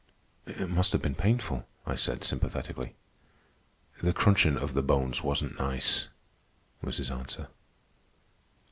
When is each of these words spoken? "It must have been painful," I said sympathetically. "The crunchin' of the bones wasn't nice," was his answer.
"It 0.47 0.67
must 0.67 0.93
have 0.93 1.01
been 1.03 1.13
painful," 1.13 1.67
I 1.85 1.93
said 1.93 2.23
sympathetically. 2.23 2.95
"The 4.01 4.13
crunchin' 4.15 4.57
of 4.57 4.73
the 4.73 4.81
bones 4.81 5.21
wasn't 5.21 5.59
nice," 5.59 6.07
was 6.81 6.97
his 6.97 7.11
answer. 7.11 7.49